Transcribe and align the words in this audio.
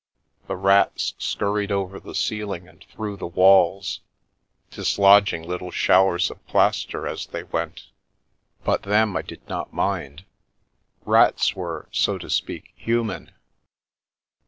The 0.47 0.55
rats 0.55 1.13
scurried 1.19 1.71
over 1.71 1.99
the 1.99 2.15
ceiling 2.15 2.67
and 2.67 2.83
through 2.85 3.17
the 3.17 3.27
walls, 3.27 4.01
dislodging 4.71 5.43
little 5.47 5.69
showers 5.69 6.31
of 6.31 6.43
plaster 6.47 7.07
as 7.07 7.27
they 7.27 7.43
went, 7.43 7.85
but 8.63 8.81
then 8.81 9.15
I 9.15 9.21
did 9.21 9.47
not 9.47 9.73
mind. 9.73 10.25
Rats 11.05 11.51
o~ 11.51 11.53
The 11.53 11.57
Milky 11.57 11.59
Way 11.59 11.61
were, 11.67 11.89
so 11.91 12.17
to 12.17 12.29
speak, 12.31 12.71
human. 12.75 13.31